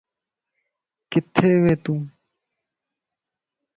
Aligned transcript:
ڪٿي 1.11 1.49
وي 1.63 1.73
تون 1.83 1.99